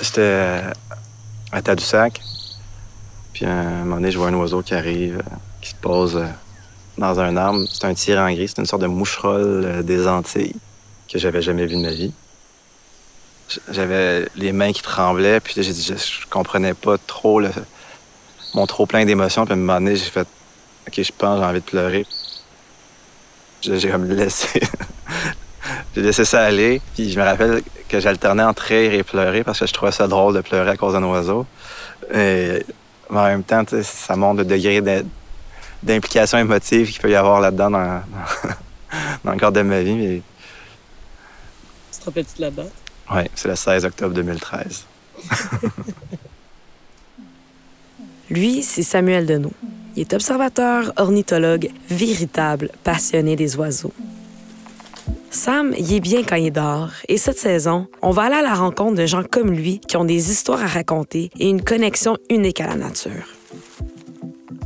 J'étais 0.00 0.62
à 1.52 1.62
Tadoussac. 1.62 2.20
Puis 3.32 3.44
à 3.44 3.52
un 3.52 3.84
moment 3.84 3.96
donné, 3.96 4.10
je 4.10 4.18
vois 4.18 4.28
un 4.28 4.34
oiseau 4.34 4.62
qui 4.62 4.74
arrive, 4.74 5.18
euh, 5.18 5.36
qui 5.60 5.70
se 5.70 5.74
pose 5.74 6.16
euh, 6.16 6.26
dans 6.98 7.20
un 7.20 7.36
arbre. 7.36 7.64
C'est 7.70 7.84
un 7.86 7.94
tir 7.94 8.18
en 8.18 8.32
gris, 8.32 8.48
c'est 8.48 8.58
une 8.58 8.66
sorte 8.66 8.82
de 8.82 8.86
moucherolle 8.86 9.64
euh, 9.64 9.82
des 9.82 10.06
Antilles 10.06 10.56
que 11.10 11.18
j'avais 11.18 11.42
jamais 11.42 11.66
vu 11.66 11.76
de 11.76 11.82
ma 11.82 11.90
vie. 11.90 12.12
J'avais 13.70 14.26
les 14.34 14.52
mains 14.52 14.72
qui 14.72 14.82
tremblaient, 14.82 15.40
puis 15.40 15.62
je, 15.62 15.72
je 15.72 16.26
comprenais 16.30 16.72
pas 16.72 16.96
trop 16.96 17.38
le, 17.38 17.50
mon 18.54 18.66
trop 18.66 18.86
plein 18.86 19.04
d'émotions. 19.04 19.44
Puis 19.44 19.52
à 19.52 19.56
un 19.56 19.60
moment 19.60 19.74
donné, 19.74 19.96
j'ai 19.96 20.10
fait 20.10 20.26
OK, 20.88 21.02
je 21.02 21.12
pense, 21.16 21.38
j'ai 21.38 21.44
envie 21.44 21.60
de 21.60 21.64
pleurer. 21.64 22.06
J'ai 23.60 23.90
comme 23.90 24.08
laissé. 24.08 24.60
j'ai 25.94 26.02
laissé 26.02 26.24
ça 26.24 26.44
aller. 26.44 26.80
Puis 26.94 27.12
je 27.12 27.18
me 27.18 27.24
rappelle 27.24 27.62
que 27.92 28.00
j'alternais 28.00 28.42
entre 28.42 28.62
rire 28.62 28.94
et 28.94 29.02
pleurer 29.02 29.44
parce 29.44 29.60
que 29.60 29.66
je 29.66 29.72
trouvais 29.72 29.92
ça 29.92 30.08
drôle 30.08 30.34
de 30.34 30.40
pleurer 30.40 30.70
à 30.70 30.76
cause 30.78 30.94
d'un 30.94 31.04
oiseau. 31.04 31.46
Et 32.12 32.64
mais 33.10 33.18
en 33.18 33.26
même 33.26 33.44
temps, 33.44 33.62
ça 33.82 34.16
montre 34.16 34.38
le 34.38 34.46
degré 34.46 34.80
d'implication 35.82 36.38
émotive 36.38 36.90
qu'il 36.90 37.02
peut 37.02 37.10
y 37.10 37.14
avoir 37.14 37.42
là-dedans 37.42 37.70
dans, 37.70 38.02
dans, 39.24 39.32
le 39.32 39.38
cadre 39.38 39.58
de 39.58 39.62
ma 39.62 39.82
vie. 39.82 39.94
Mais... 39.94 40.22
Tu 41.92 41.98
te 41.98 42.04
rappelles-tu 42.06 42.36
de 42.38 42.40
la 42.40 42.50
date? 42.50 42.72
Oui, 43.14 43.22
c'est 43.34 43.48
le 43.48 43.56
16 43.56 43.84
octobre 43.84 44.14
2013. 44.14 44.86
Lui, 48.30 48.62
c'est 48.62 48.82
Samuel 48.82 49.26
Deneau. 49.26 49.52
Il 49.94 50.00
est 50.00 50.14
observateur, 50.14 50.94
ornithologue, 50.96 51.68
véritable 51.90 52.70
passionné 52.82 53.36
des 53.36 53.56
oiseaux. 53.56 53.92
Sam, 55.32 55.72
il 55.78 55.94
est 55.94 56.00
bien 56.00 56.24
quand 56.24 56.36
il 56.36 56.52
dort, 56.52 56.90
et 57.08 57.16
cette 57.16 57.38
saison, 57.38 57.86
on 58.02 58.10
va 58.10 58.24
aller 58.24 58.34
à 58.34 58.42
la 58.42 58.52
rencontre 58.52 58.96
de 58.96 59.06
gens 59.06 59.22
comme 59.24 59.50
lui 59.50 59.80
qui 59.80 59.96
ont 59.96 60.04
des 60.04 60.30
histoires 60.30 60.62
à 60.62 60.66
raconter 60.66 61.30
et 61.40 61.48
une 61.48 61.62
connexion 61.62 62.18
unique 62.28 62.60
à 62.60 62.66
la 62.66 62.76
nature. 62.76 63.24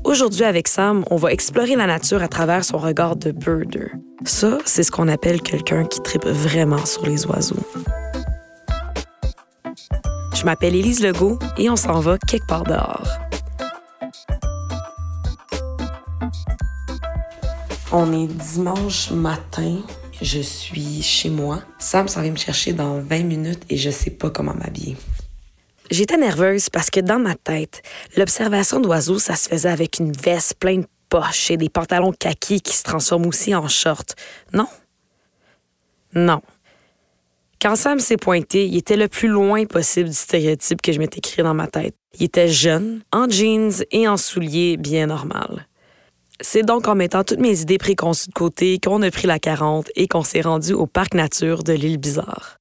Aujourd'hui, 0.03 0.42
avec 0.42 0.67
Sam, 0.67 1.05
on 1.08 1.17
va 1.17 1.31
explorer 1.31 1.77
la 1.77 1.86
nature 1.86 2.20
à 2.20 2.27
travers 2.27 2.64
son 2.64 2.78
regard 2.78 3.14
de 3.14 3.31
birder. 3.31 3.92
Ça, 4.25 4.58
c'est 4.64 4.83
ce 4.83 4.91
qu'on 4.91 5.06
appelle 5.06 5.41
quelqu'un 5.41 5.84
qui 5.84 6.00
tripe 6.03 6.27
vraiment 6.27 6.84
sur 6.84 7.06
les 7.06 7.25
oiseaux. 7.27 7.55
Je 10.34 10.45
m'appelle 10.45 10.75
Élise 10.75 11.01
Legault 11.01 11.39
et 11.58 11.70
on 11.70 11.77
s'en 11.77 12.01
va 12.01 12.19
quelque 12.19 12.47
part 12.48 12.64
dehors. 12.64 13.06
On 17.92 18.12
est 18.12 18.27
dimanche 18.27 19.12
matin. 19.12 19.77
Je 20.22 20.41
suis 20.41 21.03
chez 21.03 21.28
moi. 21.28 21.62
Sam 21.78 22.09
s'en 22.09 22.22
vient 22.22 22.31
me 22.31 22.36
chercher 22.36 22.72
dans 22.72 23.00
20 23.00 23.22
minutes 23.25 23.62
et 23.69 23.77
je 23.77 23.91
sais 23.91 24.11
pas 24.11 24.31
comment 24.31 24.55
m'habiller. 24.55 24.97
J'étais 25.91 26.17
nerveuse 26.17 26.70
parce 26.70 26.91
que 26.91 27.00
dans 27.00 27.19
ma 27.19 27.34
tête, 27.34 27.83
l'observation 28.17 28.81
d'oiseaux, 28.81 29.19
ça 29.19 29.36
se 29.36 29.48
faisait 29.48 29.69
avec 29.69 29.98
une 29.98 30.12
veste 30.12 30.55
pleine 30.58 30.83
de 30.83 30.89
poches 31.08 31.50
et 31.50 31.56
des 31.56 31.69
pantalons 31.69 32.12
kaki 32.12 32.61
qui 32.61 32.75
se 32.75 32.83
transforment 32.83 33.27
aussi 33.27 33.55
en 33.55 33.69
shorts. 33.69 34.14
Non. 34.53 34.67
Non. 36.14 36.41
Quand 37.61 37.77
Sam 37.77 38.01
s'est 38.01 38.17
pointé, 38.17 38.67
il 38.67 38.77
était 38.77 38.97
le 38.97 39.08
plus 39.08 39.28
loin 39.28 39.64
possible 39.67 40.08
du 40.08 40.14
stéréotype 40.14 40.83
que 40.83 40.92
je 40.92 40.98
m'étais 40.98 41.20
créé 41.20 41.42
dans 41.42 41.55
ma 41.55 41.67
tête. 41.67 41.95
Il 42.19 42.25
était 42.25 42.48
jeune, 42.48 43.03
en 43.12 43.28
jeans 43.28 43.84
et 43.91 44.08
en 44.08 44.17
souliers 44.17 44.77
bien 44.77 45.06
normal. 45.06 45.67
C'est 46.42 46.62
donc 46.62 46.87
en 46.87 46.95
mettant 46.95 47.25
toutes 47.25 47.41
mes 47.41 47.61
idées 47.62 47.79
préconçues 47.79 48.29
de 48.29 48.34
côté 48.34 48.79
qu'on 48.79 49.01
a 49.01 49.11
pris 49.11 49.27
la 49.27 49.39
40 49.39 49.89
et 49.97 50.06
qu'on 50.06 50.23
s'est 50.23 50.42
rendu 50.42 50.75
au 50.75 50.87
parc 50.87 51.15
nature 51.15 51.62
de 51.65 51.73
l'île 51.73 51.97
Bizarre. 51.97 52.59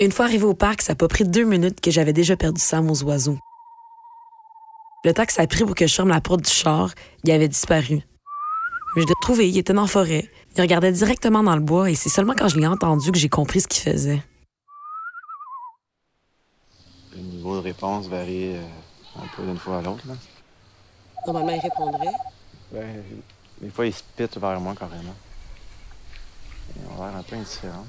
Une 0.00 0.10
fois 0.10 0.24
arrivé 0.24 0.44
au 0.44 0.54
parc, 0.54 0.80
ça 0.82 0.92
n'a 0.92 0.96
pas 0.96 1.08
pris 1.08 1.24
deux 1.24 1.44
minutes 1.44 1.80
que 1.80 1.90
j'avais 1.90 2.14
déjà 2.14 2.36
perdu 2.36 2.60
Sam 2.60 2.90
aux 2.90 3.04
oiseaux. 3.04 3.38
Le 5.04 5.12
temps 5.12 5.26
que 5.26 5.32
ça 5.32 5.42
a 5.42 5.46
pris 5.46 5.64
pour 5.64 5.74
que 5.74 5.86
je 5.86 5.94
ferme 5.94 6.08
la 6.08 6.22
porte 6.22 6.40
du 6.40 6.50
char, 6.50 6.94
il 7.22 7.30
avait 7.30 7.48
disparu. 7.48 8.00
Je 8.96 9.00
l'ai 9.00 9.06
retrouvé, 9.06 9.48
il 9.48 9.58
était 9.58 9.74
la 9.74 9.86
forêt. 9.86 10.30
Il 10.56 10.62
regardait 10.62 10.92
directement 10.92 11.42
dans 11.42 11.54
le 11.54 11.60
bois 11.60 11.90
et 11.90 11.94
c'est 11.94 12.08
seulement 12.08 12.34
quand 12.36 12.48
je 12.48 12.58
l'ai 12.58 12.66
entendu 12.66 13.12
que 13.12 13.18
j'ai 13.18 13.28
compris 13.28 13.60
ce 13.60 13.68
qu'il 13.68 13.82
faisait. 13.82 14.22
Le 17.12 17.20
niveau 17.20 17.56
de 17.56 17.60
réponse 17.60 18.08
varie 18.08 18.54
euh, 18.56 18.62
un 19.16 19.26
peu 19.36 19.42
d'une 19.44 19.58
fois 19.58 19.78
à 19.78 19.82
l'autre. 19.82 20.04
Normalement, 21.26 21.52
il 21.52 21.60
répondrait. 21.60 22.14
Ben, 22.72 23.02
des 23.60 23.70
fois, 23.70 23.86
il 23.86 23.94
se 23.94 24.02
pite 24.16 24.36
vers 24.38 24.60
moi 24.60 24.74
carrément. 24.78 25.14
Il 26.76 26.82
a 26.82 27.06
l'air 27.08 27.16
un 27.16 27.22
peu 27.22 27.36
indifférent. 27.36 27.86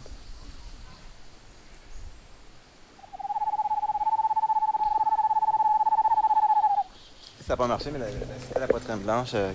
Ça 7.46 7.54
n'a 7.54 7.58
pas 7.58 7.68
marché, 7.68 7.92
mais 7.92 8.00
la, 8.00 8.08
la, 8.10 8.60
la 8.62 8.68
poitrine 8.68 8.98
blanche 8.98 9.32
euh, 9.36 9.52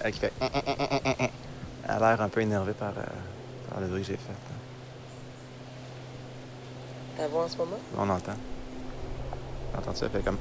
elle 0.00 0.12
qui 0.12 0.18
fait. 0.18 0.32
Elle 0.40 1.90
a 1.90 1.98
l'air 1.98 2.20
un 2.20 2.28
peu 2.28 2.40
énervée 2.40 2.72
par, 2.72 2.90
euh, 2.90 3.02
par 3.70 3.80
le 3.80 3.86
bruit 3.86 4.02
que 4.02 4.08
j'ai 4.08 4.16
fait. 4.16 4.32
T'as 7.16 7.28
voix 7.28 7.44
en 7.44 7.48
ce 7.48 7.56
moment? 7.56 7.78
On 7.96 8.08
entend. 8.10 8.34
Fait 9.80 10.24
comme. 10.24 10.36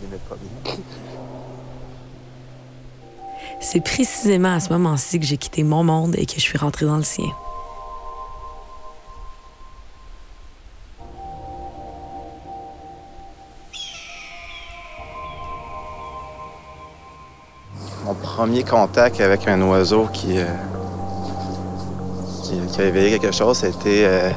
bien. 0.00 0.74
C'est 3.60 3.80
précisément 3.80 4.54
à 4.54 4.60
ce 4.60 4.70
moment-ci 4.70 5.18
que 5.18 5.26
j'ai 5.26 5.38
quitté 5.38 5.62
mon 5.62 5.84
monde 5.84 6.14
et 6.18 6.26
que 6.26 6.34
je 6.34 6.40
suis 6.40 6.58
rentrée 6.58 6.86
dans 6.86 6.96
le 6.96 7.02
sien. 7.02 7.24
Mon 18.04 18.14
premier 18.14 18.64
contact 18.64 19.20
avec 19.20 19.48
un 19.48 19.62
oiseau 19.62 20.06
qui, 20.12 20.38
euh, 20.38 20.44
qui, 22.42 22.60
qui, 22.70 22.80
a 22.82 22.84
éveillé 22.84 23.18
quelque 23.18 23.34
chose, 23.34 23.56
c'était 23.58 24.04
euh, 24.04 24.30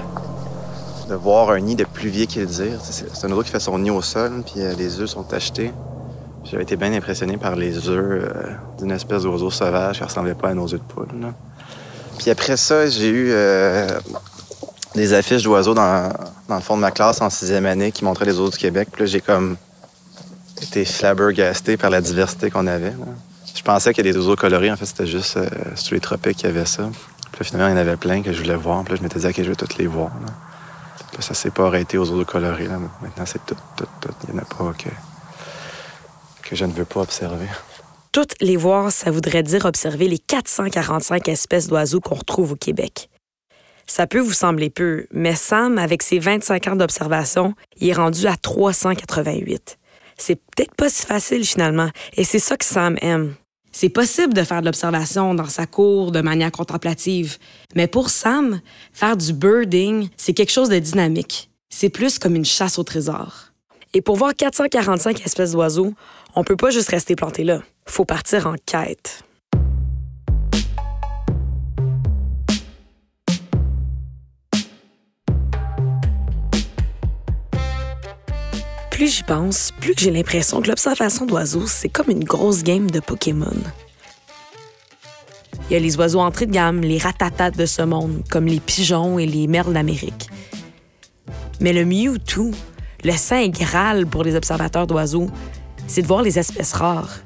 de 1.08 1.16
voir 1.16 1.50
un 1.52 1.60
nid 1.60 1.76
de 1.76 1.86
pluvier 1.86 2.28
qui 2.28 2.40
le 2.40 2.46
dire. 2.46 2.80
C'est 2.82 3.26
un 3.26 3.30
oiseau 3.30 3.44
qui 3.44 3.52
fait 3.52 3.60
son 3.60 3.80
nid 3.80 3.92
au 3.92 4.02
sol, 4.02 4.44
puis 4.46 4.62
euh, 4.62 4.74
les 4.78 5.00
œufs 5.00 5.10
sont 5.10 5.34
achetés. 5.34 5.72
J'avais 6.44 6.64
été 6.64 6.78
bien 6.78 6.94
impressionné 6.94 7.38
par 7.38 7.56
les 7.56 7.90
œufs 7.90 8.24
euh, 8.24 8.30
d'une 8.80 8.92
espèce 8.92 9.24
d'oiseau 9.24 9.50
sauvage 9.50 9.98
qui 9.98 10.04
ressemblait 10.04 10.34
pas 10.34 10.50
à 10.50 10.54
nos 10.54 10.66
œufs 10.66 10.80
de 10.80 10.94
poule. 10.94 11.08
Puis 12.18 12.32
après 12.32 12.58
ça, 12.58 12.88
j'ai 12.88 13.10
eu 13.10 13.30
euh, 13.32 13.88
des 14.96 15.14
affiches 15.14 15.44
d'oiseaux 15.44 15.74
dans, 15.74 16.12
dans, 16.48 16.56
le 16.56 16.62
fond 16.62 16.76
de 16.76 16.82
ma 16.82 16.92
classe 16.92 17.22
en 17.22 17.30
sixième 17.30 17.66
année 17.66 17.92
qui 17.92 18.06
montraient 18.06 18.26
les 18.26 18.32
oiseaux 18.32 18.50
du 18.50 18.58
Québec. 18.58 18.90
Puis 18.92 19.02
là, 19.02 19.06
j'ai 19.08 19.22
comme 19.22 19.58
été 20.62 20.86
flabbergasté 20.86 21.78
par 21.78 21.90
la 21.90 22.02
diversité 22.02 22.50
qu'on 22.50 22.68
avait. 22.68 22.94
Je 23.54 23.62
pensais 23.62 23.94
qu'il 23.94 24.06
y 24.06 24.08
avait 24.08 24.18
des 24.18 24.24
oiseaux 24.24 24.36
colorés. 24.36 24.72
En 24.72 24.78
fait, 24.78 24.86
c'était 24.86 25.08
juste 25.08 25.38
euh, 25.38 25.50
les 25.92 26.00
tropiques 26.00 26.38
qu'il 26.38 26.48
y 26.48 26.50
avait 26.50 26.66
ça. 26.66 26.84
Puis 27.32 27.40
là, 27.40 27.46
finalement, 27.46 27.68
il 27.68 27.72
y 27.72 27.74
en 27.76 27.82
avait 27.82 27.98
plein 27.98 28.22
que 28.22 28.32
je 28.32 28.42
voulais 28.42 28.56
voir. 28.56 28.84
Puis 28.84 28.94
là, 28.94 28.98
je 29.00 29.04
m'étais 29.04 29.20
dit, 29.20 29.28
OK, 29.28 29.36
je 29.38 29.50
veux 29.50 29.56
toutes 29.56 29.78
les 29.78 29.88
voir. 29.88 30.12
Là, 31.14 31.22
ça 31.22 31.34
s'est 31.34 31.52
pas 31.52 31.68
arrêté 31.68 31.98
aux 31.98 32.10
oiseaux 32.10 32.26
colorés. 32.26 32.68
Là. 32.68 32.80
Maintenant, 33.02 33.26
c'est 33.26 33.46
tout, 33.46 33.56
tout, 33.76 33.88
tout. 34.02 34.10
Il 34.28 34.34
n'y 34.34 34.40
en 34.40 34.44
a 34.44 34.46
pas 34.46 34.74
que, 34.78 34.90
que 36.48 36.56
je 36.56 36.66
ne 36.66 36.74
veux 36.74 36.86
pas 36.86 37.02
observer. 37.02 37.48
Toutes 38.12 38.36
les 38.42 38.58
voir, 38.58 38.92
ça 38.92 39.12
voudrait 39.12 39.44
dire 39.44 39.66
observer 39.66 40.08
les 40.08 40.18
445 40.18 41.28
espèces 41.28 41.68
d'oiseaux 41.68 42.00
qu'on 42.00 42.16
retrouve 42.16 42.54
au 42.54 42.56
Québec. 42.56 43.10
Ça 43.86 44.06
peut 44.06 44.20
vous 44.20 44.34
sembler 44.34 44.70
peu, 44.70 45.08
mais 45.12 45.36
Sam, 45.36 45.78
avec 45.78 46.04
ses 46.04 46.20
25 46.20 46.68
ans 46.68 46.76
d'observation, 46.76 47.54
il 47.78 47.90
est 47.90 47.94
rendu 47.94 48.28
à 48.28 48.36
388. 48.36 49.78
C'est 50.18 50.36
peut-être 50.36 50.76
pas 50.76 50.90
si 50.90 51.06
facile 51.06 51.46
finalement, 51.46 51.90
et 52.14 52.24
c'est 52.24 52.40
ça 52.40 52.58
que 52.58 52.66
Sam 52.66 52.98
aime. 53.02 53.36
C'est 53.80 53.90
possible 53.90 54.34
de 54.34 54.42
faire 54.42 54.62
de 54.62 54.66
l'observation 54.66 55.36
dans 55.36 55.46
sa 55.46 55.68
cour 55.68 56.12
de 56.12 56.22
manière 56.22 56.52
contemplative, 56.52 57.38
mais 57.76 57.86
pour 57.86 58.10
Sam, 58.10 58.60
faire 58.92 59.16
du 59.16 59.34
birding, 59.34 60.10
c'est 60.18 60.34
quelque 60.34 60.52
chose 60.52 60.70
de 60.70 60.80
dynamique. 60.80 61.52
C'est 61.70 61.90
plus 61.90 62.18
comme 62.18 62.36
une 62.36 62.44
chasse 62.44 62.80
au 62.80 62.84
trésor. 62.84 63.52
Et 63.94 64.02
pour 64.02 64.16
voir 64.16 64.34
445 64.34 65.24
espèces 65.24 65.52
d'oiseaux, 65.52 65.94
on 66.34 66.44
peut 66.44 66.56
pas 66.56 66.72
juste 66.72 66.90
rester 66.90 67.16
planté 67.16 67.44
là. 67.44 67.62
Faut 67.86 68.04
partir 68.04 68.48
en 68.48 68.56
quête. 68.66 69.22
Plus 78.98 79.18
j'y 79.18 79.22
pense, 79.22 79.74
plus 79.80 79.94
j'ai 79.96 80.10
l'impression 80.10 80.60
que 80.60 80.70
l'observation 80.70 81.28
d'oiseaux, 81.28 81.68
c'est 81.68 81.88
comme 81.88 82.10
une 82.10 82.24
grosse 82.24 82.64
game 82.64 82.90
de 82.90 83.00
Pokémon. 83.00 83.54
Il 85.70 85.74
y 85.74 85.76
a 85.76 85.80
les 85.80 85.98
oiseaux 85.98 86.20
entrée 86.20 86.48
de 86.48 86.52
gamme, 86.52 86.82
les 86.82 86.98
ratatas 86.98 87.52
de 87.52 87.68
ce 87.68 87.84
monde, 87.84 88.24
comme 88.32 88.48
les 88.48 88.60
pigeons 88.60 89.20
et 89.20 89.28
les 89.28 89.46
merles 89.46 89.72
d'Amérique. 89.72 90.32
Mais 91.62 91.74
le 91.74 91.86
Mewtwo, 91.86 92.50
le 93.04 93.12
saint 93.12 93.50
graal 93.50 94.08
pour 94.08 94.24
les 94.24 94.36
observateurs 94.36 94.88
d'oiseaux, 94.88 95.30
c'est 95.86 96.02
de 96.02 96.08
voir 96.08 96.24
les 96.24 96.40
espèces 96.40 96.74
rares. 96.74 97.20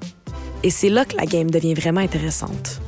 Et 0.64 0.72
c'est 0.72 0.90
là 0.90 1.06
que 1.06 1.16
la 1.16 1.26
game 1.26 1.50
devient 1.50 1.74
vraiment 1.74 2.02
intéressante. 2.02 2.82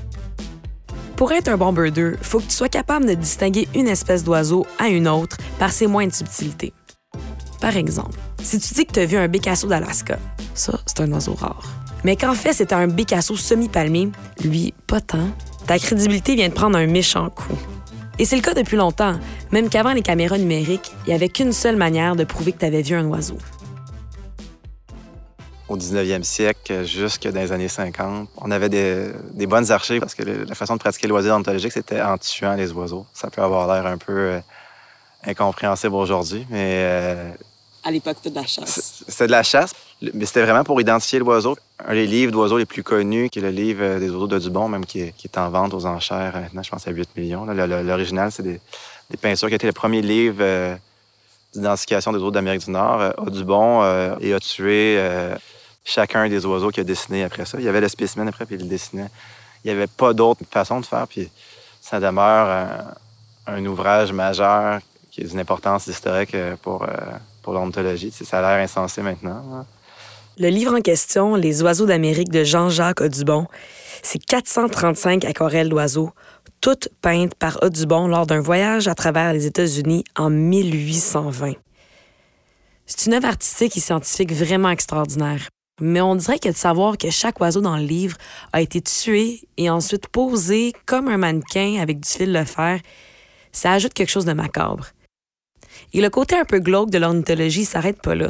Pour 1.15 1.31
être 1.31 1.47
un 1.47 1.55
bon 1.55 1.71
birder, 1.71 2.15
faut 2.21 2.39
que 2.39 2.47
tu 2.47 2.55
sois 2.57 2.67
capable 2.67 3.05
de 3.05 3.13
distinguer 3.13 3.65
une 3.75 3.87
espèce 3.87 4.25
d'oiseau 4.25 4.65
à 4.77 4.89
une 4.89 5.07
autre 5.07 5.37
par 5.57 5.71
ses 5.71 5.87
moindres 5.87 6.13
subtilités. 6.13 6.73
Par 7.63 7.77
exemple, 7.77 8.19
si 8.41 8.59
tu 8.59 8.73
dis 8.73 8.85
que 8.85 8.91
tu 8.91 8.99
as 8.99 9.05
vu 9.05 9.15
un 9.15 9.29
bécasso 9.29 9.69
d'Alaska, 9.69 10.19
ça, 10.53 10.77
c'est 10.85 10.99
un 10.99 11.09
oiseau 11.13 11.33
rare. 11.33 11.63
Mais 12.03 12.17
qu'en 12.17 12.33
fait, 12.33 12.51
c'était 12.51 12.75
un 12.75 12.87
bécasso 12.87 13.37
semi-palmé, 13.37 14.09
lui, 14.43 14.73
pas 14.85 14.99
tant, 14.99 15.29
ta 15.65 15.79
crédibilité 15.79 16.35
vient 16.35 16.49
de 16.49 16.53
prendre 16.53 16.77
un 16.77 16.87
méchant 16.87 17.29
coup. 17.29 17.57
Et 18.19 18.25
c'est 18.25 18.35
le 18.35 18.41
cas 18.41 18.53
depuis 18.53 18.75
longtemps, 18.75 19.17
même 19.53 19.69
qu'avant 19.69 19.93
les 19.93 20.01
caméras 20.01 20.37
numériques, 20.37 20.91
il 21.05 21.11
n'y 21.11 21.13
avait 21.13 21.29
qu'une 21.29 21.53
seule 21.53 21.77
manière 21.77 22.17
de 22.17 22.25
prouver 22.25 22.51
que 22.51 22.57
tu 22.57 22.65
avais 22.65 22.81
vu 22.81 22.97
un 22.97 23.05
oiseau. 23.05 23.37
Au 25.69 25.77
19e 25.77 26.23
siècle, 26.23 26.83
jusque 26.83 27.29
dans 27.29 27.39
les 27.39 27.53
années 27.53 27.69
50, 27.69 28.27
on 28.35 28.51
avait 28.51 28.67
des, 28.67 29.47
bonnes 29.47 29.71
archives 29.71 30.01
parce 30.01 30.15
que 30.15 30.23
la 30.23 30.55
façon 30.55 30.73
de 30.73 30.79
pratiquer 30.79 31.07
l'oiseau 31.07 31.31
ontologique, 31.31 31.71
c'était 31.71 32.01
en 32.01 32.17
tuant 32.17 32.55
les 32.55 32.73
oiseaux. 32.73 33.05
Ça 33.13 33.29
peut 33.29 33.41
avoir 33.41 33.73
l'air 33.73 33.89
un 33.89 33.97
peu 33.97 34.11
euh, 34.11 34.39
incompréhensible 35.25 35.95
aujourd'hui, 35.95 36.45
mais 36.49 36.83
euh, 36.83 37.31
à 37.83 37.91
l'époque, 37.91 38.17
c'était 38.17 38.29
de 38.29 38.35
la 38.35 38.45
chasse. 38.45 39.03
C'était 39.07 39.27
de 39.27 39.31
la 39.31 39.43
chasse, 39.43 39.73
mais 40.13 40.25
c'était 40.25 40.41
vraiment 40.41 40.63
pour 40.63 40.79
identifier 40.79 41.19
l'oiseau. 41.19 41.57
Un 41.85 41.93
des 41.93 42.07
livres 42.07 42.31
d'oiseaux 42.31 42.57
les 42.57 42.65
plus 42.65 42.83
connus, 42.83 43.29
qui 43.29 43.39
est 43.39 43.41
le 43.41 43.49
livre 43.49 43.83
euh, 43.83 43.99
des 43.99 44.09
oiseaux 44.09 44.27
de 44.27 44.39
Dubon, 44.39 44.69
même 44.69 44.85
qui 44.85 45.01
est, 45.01 45.37
en 45.37 45.49
vente 45.49 45.73
aux 45.73 45.85
enchères 45.85 46.33
maintenant, 46.33 46.63
je 46.63 46.69
pense 46.69 46.87
à 46.87 46.91
8 46.91 47.09
millions. 47.17 47.45
L'original, 47.45 48.31
c'est 48.31 48.43
des, 48.43 48.61
des, 49.09 49.17
peintures 49.17 49.49
qui 49.49 49.53
a 49.53 49.55
été 49.55 49.67
le 49.67 49.73
premier 49.73 50.01
livre 50.01 50.37
euh, 50.39 50.75
d'identification 51.53 52.11
des 52.13 52.19
oiseaux 52.19 52.31
d'Amérique 52.31 52.65
du 52.65 52.71
Nord. 52.71 53.01
Euh, 53.01 53.11
Audubon 53.17 53.83
et 54.19 54.33
a 54.33 54.39
tué 54.39 54.97
chacun 55.83 56.29
des 56.29 56.45
oiseaux 56.45 56.69
qu'il 56.69 56.81
a 56.81 56.85
dessiné 56.85 57.25
après 57.25 57.45
ça. 57.45 57.57
Il 57.59 57.65
y 57.65 57.69
avait 57.69 57.81
le 57.81 57.89
spécimen 57.89 58.27
après, 58.27 58.45
puis 58.45 58.55
il 58.55 58.61
le 58.61 58.67
dessinait. 58.67 59.09
Il 59.63 59.71
n'y 59.71 59.77
avait 59.77 59.87
pas 59.87 60.13
d'autre 60.13 60.41
façon 60.49 60.79
de 60.79 60.85
faire, 60.85 61.07
puis 61.07 61.29
ça 61.81 61.99
demeure 61.99 62.85
un, 63.45 63.65
ouvrage 63.65 64.13
majeur 64.13 64.79
qui 65.11 65.21
a 65.21 65.25
une 65.25 65.39
importance 65.39 65.87
historique 65.87 66.35
pour 66.61 66.85
pour 67.43 67.53
l'ontologie. 67.53 68.11
Ça 68.11 68.39
a 68.39 68.41
l'air 68.41 68.63
insensé 68.63 69.03
maintenant. 69.03 69.43
Hein. 69.53 69.65
Le 70.39 70.47
livre 70.47 70.75
en 70.75 70.81
question, 70.81 71.35
Les 71.35 71.61
oiseaux 71.61 71.85
d'Amérique 71.85 72.31
de 72.31 72.43
Jean-Jacques 72.43 73.01
Audubon, 73.01 73.45
c'est 74.01 74.17
435 74.17 75.25
aquarelles 75.25 75.69
d'oiseaux, 75.69 76.09
toutes 76.59 76.89
peintes 77.01 77.35
par 77.35 77.59
Audubon 77.61 78.07
lors 78.07 78.25
d'un 78.25 78.41
voyage 78.41 78.87
à 78.87 78.95
travers 78.95 79.31
les 79.33 79.45
États-Unis 79.45 80.03
en 80.17 80.31
1820. 80.31 81.53
C'est 82.87 83.05
une 83.05 83.13
œuvre 83.13 83.27
artistique 83.27 83.77
et 83.77 83.79
scientifique 83.79 84.33
vraiment 84.33 84.71
extraordinaire. 84.71 85.49
Mais 85.79 86.01
on 86.01 86.15
dirait 86.15 86.39
que 86.39 86.49
de 86.49 86.55
savoir 86.55 86.97
que 86.97 87.09
chaque 87.09 87.39
oiseau 87.39 87.61
dans 87.61 87.77
le 87.77 87.83
livre 87.83 88.17
a 88.53 88.61
été 88.61 88.81
tué 88.81 89.41
et 89.57 89.69
ensuite 89.69 90.07
posé 90.07 90.73
comme 90.85 91.09
un 91.09 91.17
mannequin 91.17 91.79
avec 91.79 91.99
du 91.99 92.09
fil 92.09 92.33
de 92.33 92.43
fer, 92.43 92.79
ça 93.51 93.73
ajoute 93.73 93.93
quelque 93.93 94.09
chose 94.09 94.25
de 94.25 94.33
macabre. 94.33 94.87
Et 95.93 96.01
le 96.01 96.09
côté 96.09 96.35
un 96.35 96.45
peu 96.45 96.59
glauque 96.59 96.89
de 96.89 96.97
l'ornithologie 96.97 97.65
s'arrête 97.65 98.01
pas 98.01 98.15
là. 98.15 98.29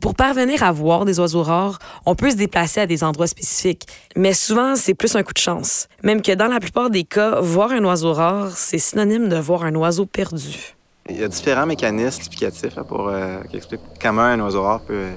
Pour 0.00 0.14
parvenir 0.14 0.62
à 0.62 0.72
voir 0.72 1.04
des 1.04 1.20
oiseaux 1.20 1.42
rares, 1.42 1.78
on 2.04 2.14
peut 2.14 2.30
se 2.30 2.36
déplacer 2.36 2.80
à 2.80 2.86
des 2.86 3.04
endroits 3.04 3.28
spécifiques, 3.28 3.86
mais 4.16 4.34
souvent 4.34 4.74
c'est 4.74 4.94
plus 4.94 5.14
un 5.14 5.22
coup 5.22 5.32
de 5.32 5.38
chance. 5.38 5.88
Même 6.02 6.22
que 6.22 6.32
dans 6.32 6.48
la 6.48 6.60
plupart 6.60 6.90
des 6.90 7.04
cas, 7.04 7.40
voir 7.40 7.70
un 7.70 7.84
oiseau 7.84 8.12
rare, 8.12 8.50
c'est 8.50 8.78
synonyme 8.78 9.28
de 9.28 9.36
voir 9.36 9.64
un 9.64 9.74
oiseau 9.74 10.04
perdu. 10.04 10.74
Il 11.08 11.20
y 11.20 11.24
a 11.24 11.28
différents 11.28 11.66
mécanismes 11.66 12.18
explicatifs 12.18 12.74
pour, 12.88 13.08
euh, 13.08 13.40
qui 13.48 13.56
expliquent 13.56 13.80
comment 14.00 14.22
un 14.22 14.40
oiseau 14.40 14.62
rare 14.62 14.80
peut, 14.80 15.10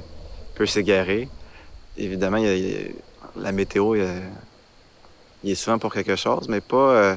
peut 0.56 0.68
s'égarer. 0.68 1.28
Évidemment, 1.98 2.38
il 2.38 2.46
y 2.46 2.76
a, 2.76 3.42
la 3.42 3.52
météo, 3.52 3.96
il, 3.96 5.52
est 5.52 5.56
souvent 5.56 5.80
pour 5.80 5.94
quelque 5.94 6.16
chose, 6.16 6.48
mais 6.48 6.62
pas... 6.62 6.78
Euh, 6.78 7.16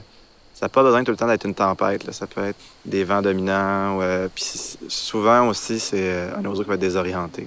ça 0.55 0.67
n'a 0.67 0.69
pas 0.69 0.83
besoin 0.83 1.03
tout 1.03 1.11
le 1.11 1.17
temps 1.17 1.27
d'être 1.27 1.47
une 1.47 1.55
tempête. 1.55 2.11
Ça 2.13 2.27
peut 2.27 2.45
être 2.45 2.59
des 2.85 3.05
vents 3.05 3.23
dominants. 3.23 4.01
Euh, 4.01 4.29
puis 4.33 4.45
souvent 4.89 5.49
aussi, 5.49 5.81
c'est 5.81 5.97
euh, 5.99 6.37
un 6.37 6.45
oiseau 6.45 6.63
qui 6.63 6.69
va 6.69 6.75
être 6.75 6.81
désorienté. 6.81 7.47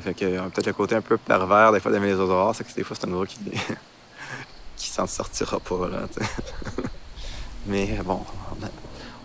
Fait 0.00 0.14
que, 0.14 0.24
euh, 0.24 0.42
peut-être 0.48 0.66
le 0.66 0.72
côté 0.72 0.94
un 0.94 1.00
peu 1.00 1.16
pervers 1.16 1.72
des 1.72 1.80
fois 1.80 1.92
d'aimer 1.92 2.08
les 2.08 2.14
oiseaux 2.14 2.36
rares, 2.36 2.54
c'est 2.54 2.64
que 2.64 2.74
des 2.74 2.84
fois, 2.84 2.96
c'est 2.98 3.06
un 3.06 3.12
oiseau 3.12 3.26
qui, 3.26 3.38
qui 4.76 4.88
s'en 4.88 5.06
sortira 5.06 5.58
pas. 5.58 5.88
Là, 5.88 5.98
Mais 7.66 7.98
bon, 8.04 8.20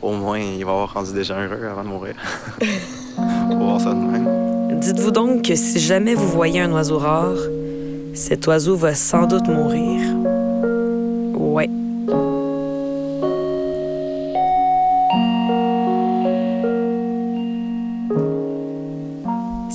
au 0.01 0.13
moins, 0.13 0.39
il 0.39 0.63
va 0.65 0.71
avoir 0.71 0.93
rendu 0.93 1.13
déjà 1.13 1.39
heureux 1.39 1.67
avant 1.67 1.83
de 1.83 1.89
mourir. 1.89 2.15
On 3.17 3.49
va 3.49 3.55
voir 3.55 3.81
ça 3.81 3.89
de 3.89 3.95
même. 3.95 4.79
Dites-vous 4.79 5.11
donc 5.11 5.43
que 5.43 5.55
si 5.55 5.79
jamais 5.79 6.15
vous 6.15 6.27
voyez 6.27 6.61
un 6.61 6.71
oiseau 6.71 6.97
rare, 6.97 7.37
cet 8.13 8.47
oiseau 8.47 8.75
va 8.75 8.95
sans 8.95 9.27
doute 9.27 9.47
mourir. 9.47 10.08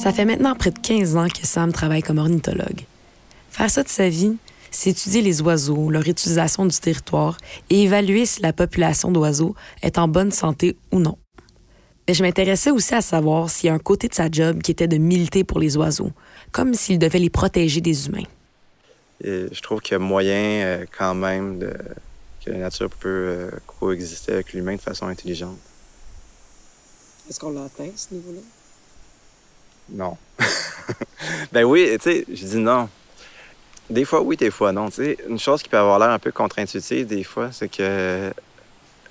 Ça 0.05 0.13
fait 0.13 0.27
maintenant 0.27 0.55
près 0.55 0.71
de 0.71 0.79
15 0.79 1.17
ans 1.17 1.29
que 1.29 1.47
Sam 1.47 1.73
travaille 1.73 2.03
comme 2.03 2.19
ornithologue. 2.19 2.83
Faire 3.49 3.71
ça 3.71 3.83
de 3.83 3.89
sa 3.89 4.11
vie, 4.11 4.37
c'est 4.71 4.91
étudier 4.91 5.23
les 5.23 5.41
oiseaux, 5.41 5.89
leur 5.89 6.07
utilisation 6.07 6.67
du 6.67 6.77
territoire 6.79 7.39
et 7.71 7.85
évaluer 7.85 8.27
si 8.27 8.43
la 8.43 8.53
population 8.53 9.11
d'oiseaux 9.11 9.55
est 9.81 9.97
en 9.97 10.07
bonne 10.07 10.31
santé 10.31 10.77
ou 10.93 10.99
non. 10.99 11.17
Mais 12.07 12.13
je 12.13 12.23
m'intéressais 12.23 12.71
aussi 12.71 12.95
à 12.95 13.01
savoir 13.01 13.49
s'il 13.49 13.69
y 13.69 13.71
a 13.71 13.73
un 13.73 13.79
côté 13.79 14.09
de 14.09 14.13
sa 14.13 14.31
job 14.31 14.61
qui 14.61 14.73
était 14.73 14.89
de 14.89 14.99
militer 14.99 15.43
pour 15.43 15.59
les 15.59 15.75
oiseaux, 15.79 16.13
comme 16.53 16.75
s'il 16.75 16.99
devait 16.99 17.19
les 17.19 17.31
protéger 17.31 17.81
des 17.81 18.07
humains. 18.07 18.29
je 19.23 19.61
trouve 19.63 19.81
qu'il 19.81 19.93
y 19.93 19.97
a 19.97 20.01
moyen 20.01 20.67
euh, 20.67 20.85
quand 20.99 21.15
même 21.15 21.59
de, 21.61 21.73
que 22.45 22.51
la 22.51 22.59
nature 22.59 22.91
peut 22.91 23.09
euh, 23.09 23.51
coexister 23.81 24.33
avec 24.33 24.53
l'humain 24.53 24.77
de 24.77 24.83
façon 24.83 25.07
intelligente. 25.07 25.57
Est-ce 27.31 27.41
qu'on 27.41 27.53
l'a 27.53 27.65
atteint, 27.65 27.89
ce 27.97 28.13
niveau-là? 28.13 28.43
Non. 29.91 30.17
ben 31.53 31.65
oui, 31.65 31.91
tu 31.95 32.11
sais, 32.11 32.25
je 32.33 32.45
dis 32.47 32.57
non. 32.57 32.89
Des 33.91 34.05
fois 34.05 34.23
oui, 34.23 34.37
des 34.37 34.51
fois 34.51 34.73
non. 34.73 34.89
Tu 34.89 34.97
sais, 34.97 35.19
une 35.29 35.39
chose 35.39 35.63
qui 35.63 35.69
peut 35.69 35.79
avoir 35.79 35.99
l'air 35.99 36.11
un 36.11 36.19
peu 36.19 36.33
contre-intuitive 36.33 37.07
des 37.07 37.25
fois, 37.25 37.51
c'est 37.53 37.69
que 37.69 38.33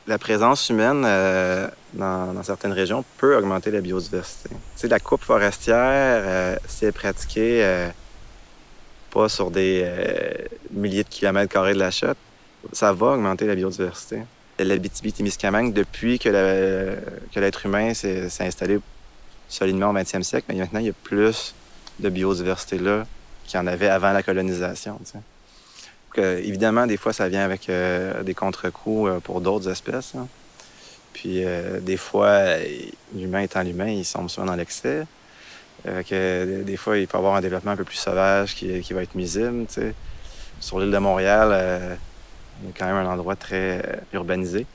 la 0.07 0.17
présence 0.17 0.69
humaine 0.69 1.03
euh, 1.05 1.67
dans, 1.93 2.43
certaines 2.43 2.73
régions 2.73 3.05
peut 3.17 3.37
augmenter 3.37 3.71
la 3.71 3.81
biodiversité. 3.81 4.49
Tu 4.49 4.55
sais, 4.75 4.87
la 4.87 4.99
coupe 4.99 5.23
forestière, 5.23 5.77
euh, 5.79 6.55
si 6.67 6.85
elle 6.85 6.89
est 6.89 6.91
pratiquée 6.91 7.63
euh, 7.63 7.89
pas 9.11 9.29
sur 9.29 9.51
des 9.51 9.87
milliers 10.71 11.03
de 11.03 11.09
kilomètres 11.09 11.53
carrés 11.53 11.75
de 11.75 11.79
la 11.79 11.91
chute, 11.91 12.17
ça 12.71 12.91
va 12.93 13.07
augmenter 13.07 13.45
la 13.45 13.55
biodiversité. 13.55 14.23
L'Abitibi-Témiscamingue, 14.57 15.71
depuis 15.71 16.17
que 16.17 16.29
l'être 17.35 17.65
humain 17.65 17.93
s'est 17.93 18.27
installé 18.39 18.79
solidement 19.53 19.91
au 19.91 19.93
20e 19.93 20.23
siècle, 20.23 20.45
mais 20.49 20.55
maintenant, 20.55 20.79
il 20.79 20.87
y 20.87 20.89
a 20.89 20.93
plus 21.03 21.53
de 21.99 22.09
biodiversité 22.09 22.79
là 22.79 23.05
qu'il 23.45 23.59
y 23.59 23.61
en 23.61 23.67
avait 23.67 23.89
avant 23.89 24.11
la 24.11 24.23
colonisation. 24.23 24.99
évidemment, 26.17 26.87
des 26.87 26.97
fois, 26.97 27.13
ça 27.13 27.29
vient 27.29 27.43
avec 27.43 27.69
euh, 27.69 28.23
des 28.23 28.33
contre-coups 28.33 29.09
euh, 29.09 29.19
pour 29.19 29.41
d'autres 29.41 29.69
espèces. 29.69 30.15
Hein. 30.15 30.27
Puis, 31.13 31.45
euh, 31.45 31.79
des 31.79 31.97
fois, 31.97 32.39
l'humain 33.15 33.41
étant 33.41 33.61
l'humain, 33.61 33.89
il 33.89 34.05
sombre 34.05 34.31
souvent 34.31 34.47
dans 34.47 34.55
l'excès. 34.55 35.05
des 35.85 36.77
fois, 36.77 36.97
il 36.97 37.07
peut 37.07 37.17
y 37.17 37.19
avoir 37.19 37.35
un 37.35 37.41
développement 37.41 37.71
un 37.71 37.77
peu 37.77 37.83
plus 37.83 37.97
sauvage 37.97 38.55
qui, 38.55 38.93
va 38.93 39.03
être 39.03 39.13
misible. 39.13 39.67
Sur 40.59 40.79
l'île 40.79 40.91
de 40.91 40.97
Montréal, 40.97 41.99
il 42.61 42.69
y 42.69 42.71
a 42.71 42.73
quand 42.75 42.85
même 42.85 42.95
un 42.95 43.11
endroit 43.11 43.35
très 43.35 44.01
urbanisé. 44.13 44.65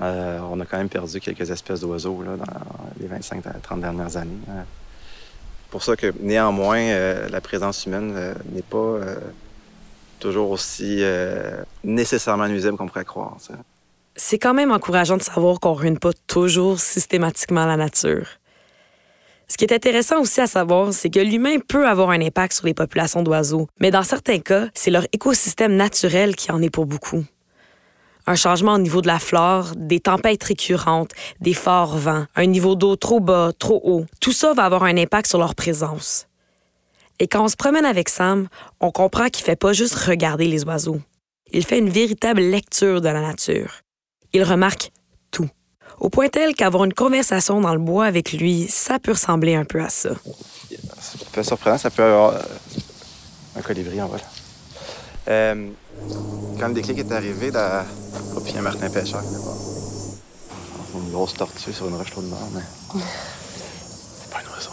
Euh, 0.00 0.38
on 0.50 0.60
a 0.60 0.64
quand 0.64 0.78
même 0.78 0.88
perdu 0.88 1.20
quelques 1.20 1.50
espèces 1.50 1.80
d'oiseaux 1.80 2.22
dans 2.22 2.36
les 3.00 3.08
25-30 3.08 3.80
dernières 3.80 4.16
années. 4.16 4.30
Euh, 4.48 4.62
pour 5.70 5.82
ça 5.82 5.96
que 5.96 6.12
néanmoins, 6.20 6.78
euh, 6.78 7.28
la 7.28 7.40
présence 7.40 7.86
humaine 7.86 8.34
n'est 8.52 8.62
pas 8.62 8.98
toujours 10.18 10.50
aussi 10.50 11.02
nécessairement 11.84 12.48
nuisible 12.48 12.76
qu'on 12.76 12.88
pourrait 12.88 13.04
croire. 13.04 13.36
C'est 14.16 14.38
quand 14.38 14.54
même 14.54 14.72
encourageant 14.72 15.16
de 15.16 15.22
savoir 15.22 15.60
qu'on 15.60 15.72
ne 15.72 15.78
ruine 15.78 15.98
pas 15.98 16.12
toujours 16.26 16.78
systématiquement 16.78 17.66
la 17.66 17.76
nature. 17.76 18.26
Ce 19.48 19.56
qui 19.56 19.64
est 19.64 19.72
intéressant 19.72 20.20
aussi 20.20 20.40
à 20.40 20.46
savoir, 20.46 20.92
c'est 20.92 21.10
que 21.10 21.18
l'humain 21.18 21.58
peut 21.58 21.88
avoir 21.88 22.10
un 22.10 22.20
impact 22.20 22.52
sur 22.52 22.66
les 22.66 22.74
populations 22.74 23.22
d'oiseaux, 23.22 23.66
mais 23.80 23.90
dans 23.90 24.04
certains 24.04 24.38
cas, 24.38 24.68
c'est 24.74 24.92
leur 24.92 25.06
écosystème 25.12 25.74
naturel 25.74 26.36
qui 26.36 26.52
en 26.52 26.62
est 26.62 26.70
pour 26.70 26.86
beaucoup 26.86 27.24
un 28.30 28.36
changement 28.36 28.74
au 28.74 28.78
niveau 28.78 29.02
de 29.02 29.08
la 29.08 29.18
flore, 29.18 29.72
des 29.74 29.98
tempêtes 29.98 30.44
récurrentes, 30.44 31.10
des 31.40 31.52
forts 31.52 31.98
vents, 31.98 32.26
un 32.36 32.46
niveau 32.46 32.76
d'eau 32.76 32.94
trop 32.94 33.18
bas, 33.18 33.50
trop 33.58 33.80
haut. 33.82 34.06
Tout 34.20 34.32
ça 34.32 34.54
va 34.54 34.64
avoir 34.64 34.84
un 34.84 34.96
impact 34.96 35.26
sur 35.26 35.38
leur 35.38 35.56
présence. 35.56 36.28
Et 37.18 37.26
quand 37.26 37.44
on 37.44 37.48
se 37.48 37.56
promène 37.56 37.84
avec 37.84 38.08
Sam, 38.08 38.48
on 38.78 38.92
comprend 38.92 39.28
qu'il 39.28 39.44
fait 39.44 39.56
pas 39.56 39.72
juste 39.72 39.94
regarder 39.94 40.46
les 40.46 40.64
oiseaux. 40.64 41.00
Il 41.52 41.66
fait 41.66 41.80
une 41.80 41.90
véritable 41.90 42.40
lecture 42.40 43.00
de 43.00 43.08
la 43.08 43.20
nature. 43.20 43.72
Il 44.32 44.44
remarque 44.44 44.92
tout. 45.32 45.48
Au 45.98 46.08
point 46.08 46.28
tel 46.28 46.54
qu'avoir 46.54 46.84
une 46.84 46.94
conversation 46.94 47.60
dans 47.60 47.74
le 47.74 47.80
bois 47.80 48.04
avec 48.04 48.32
lui, 48.32 48.68
ça 48.68 49.00
peut 49.00 49.12
ressembler 49.12 49.56
un 49.56 49.64
peu 49.64 49.82
à 49.82 49.88
ça. 49.88 50.10
C'est 51.00 51.22
un 51.22 51.30
peu 51.32 51.42
surprenant, 51.42 51.78
ça 51.78 51.90
peut 51.90 52.04
avoir 52.04 52.34
un 53.56 53.60
colibri 53.60 54.00
en 54.00 54.06
vol. 54.06 54.20
Euh, 55.28 55.68
quand 56.58 56.68
le 56.68 56.74
déclic 56.74 56.98
est 56.98 57.12
arrivé, 57.12 57.50
dans... 57.50 57.84
oh, 58.36 58.40
puis 58.40 58.52
il 58.52 58.56
y 58.56 58.58
a 58.58 58.62
Martin 58.62 58.90
Pêcheur. 58.90 59.22
Une 60.94 61.10
grosse 61.12 61.34
tortue 61.34 61.72
sur 61.72 61.88
une 61.88 61.96
roche 61.96 62.14
de 62.14 62.22
mort, 62.22 62.48
mais 62.54 62.60
c'est 62.92 64.30
pas 64.30 64.38
un 64.38 64.54
oiseau. 64.54 64.70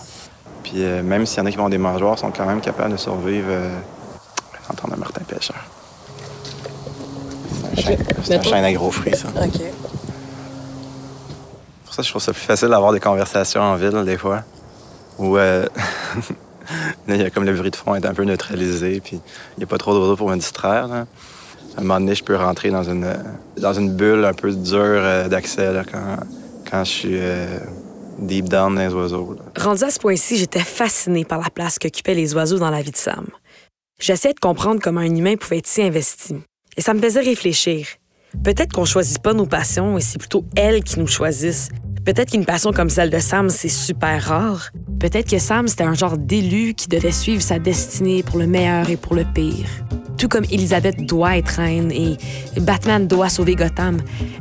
Puis 0.63 0.83
euh, 0.83 1.01
même 1.03 1.25
s'il 1.25 1.39
y 1.39 1.41
en 1.41 1.45
a 1.45 1.51
qui 1.51 1.57
vont 1.57 1.69
des 1.69 1.77
mangeoires, 1.77 2.17
sont 2.19 2.31
quand 2.31 2.45
même 2.45 2.59
capables 2.59 2.91
de 2.91 2.97
survivre 2.97 3.47
euh, 3.49 3.77
entendre 4.69 4.95
un 4.95 4.97
Martin 4.97 5.23
Pêcheur. 5.23 5.63
C'est 7.53 7.71
un, 7.71 7.75
chêne, 7.81 8.05
c'est 8.23 8.35
un 8.35 8.41
chêne 8.41 8.65
à 8.65 8.73
gros 8.73 8.91
fruits, 8.91 9.15
ça. 9.15 9.27
OK. 9.29 9.61
Pour 11.85 11.93
ça, 11.93 12.01
je 12.01 12.09
trouve 12.09 12.21
ça 12.21 12.33
plus 12.33 12.41
facile 12.41 12.69
d'avoir 12.69 12.91
des 12.91 12.99
conversations 12.99 13.61
en 13.61 13.75
ville, 13.75 14.03
des 14.05 14.17
fois. 14.17 14.43
Où 15.19 15.37
euh, 15.37 15.67
là, 17.07 17.29
comme 17.29 17.45
le 17.45 17.53
bruit 17.53 17.71
de 17.71 17.75
fond 17.75 17.95
est 17.95 18.05
un 18.05 18.13
peu 18.13 18.23
neutralisé, 18.23 18.99
puis 18.99 19.19
il 19.57 19.59
n'y 19.59 19.63
a 19.63 19.67
pas 19.67 19.77
trop 19.77 19.93
d'oiseaux 19.93 20.15
pour 20.15 20.29
me 20.29 20.35
distraire. 20.35 20.91
À 20.91 21.05
un 21.77 21.81
moment 21.81 21.99
donné, 21.99 22.15
je 22.15 22.23
peux 22.23 22.35
rentrer 22.35 22.69
dans 22.69 22.83
une, 22.83 23.07
dans 23.57 23.73
une 23.73 23.95
bulle 23.95 24.25
un 24.25 24.33
peu 24.33 24.51
dure 24.51 24.79
euh, 24.81 25.27
d'accès 25.27 25.71
quand, 25.91 26.17
quand 26.69 26.83
je 26.83 26.89
suis 26.89 27.17
euh, 27.19 27.59
deep 28.19 28.49
down 28.49 28.75
dans 28.75 28.81
les 28.81 28.93
oiseaux. 28.93 29.35
là. 29.37 29.63
Rendu 29.63 29.83
à 29.83 29.91
ce 29.91 29.99
point-ci, 29.99 30.37
j'étais 30.37 30.59
fascinée 30.59 31.23
par 31.23 31.39
la 31.39 31.49
place 31.49 31.77
qu'occupaient 31.77 32.15
les 32.15 32.33
oiseaux 32.33 32.57
dans 32.57 32.71
la 32.71 32.81
vie 32.81 32.91
de 32.91 32.97
Sam. 32.97 33.27
J'essayais 33.99 34.33
de 34.33 34.39
comprendre 34.39 34.79
comment 34.81 35.01
un 35.01 35.15
humain 35.15 35.35
pouvait 35.35 35.59
être 35.59 35.67
si 35.67 35.81
investi. 35.81 36.35
Et 36.75 36.81
ça 36.81 36.93
me 36.93 37.01
faisait 37.01 37.21
réfléchir. 37.21 37.87
Peut-être 38.43 38.73
qu'on 38.73 38.85
choisit 38.85 39.19
pas 39.19 39.33
nos 39.33 39.45
passions 39.47 39.97
et 39.97 40.01
c'est 40.01 40.19
plutôt 40.19 40.45
elles 40.55 40.83
qui 40.83 40.99
nous 40.99 41.07
choisissent. 41.07 41.69
Peut-être 42.07 42.31
qu'une 42.31 42.45
passion 42.45 42.71
comme 42.71 42.89
celle 42.89 43.09
de 43.09 43.19
Sam, 43.19 43.49
c'est 43.49 43.67
super 43.67 44.23
rare. 44.23 44.71
Peut-être 44.97 45.29
que 45.29 45.39
Sam, 45.39 45.67
c'était 45.67 45.83
un 45.83 45.93
genre 45.93 46.17
d'élu 46.17 46.73
qui 46.73 46.87
devait 46.87 47.11
suivre 47.11 47.41
sa 47.41 47.59
destinée 47.59 48.23
pour 48.23 48.39
le 48.39 48.47
meilleur 48.47 48.89
et 48.89 48.95
pour 48.95 49.13
le 49.13 49.25
pire. 49.25 49.67
Tout 50.17 50.29
comme 50.29 50.45
Elisabeth 50.45 51.05
doit 51.05 51.37
être 51.37 51.49
reine 51.49 51.91
et 51.91 52.15
Batman 52.61 53.09
doit 53.09 53.27
sauver 53.27 53.55
Gotham, 53.55 53.97